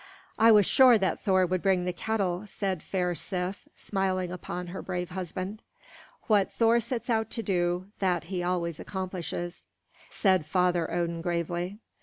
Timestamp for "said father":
10.09-10.89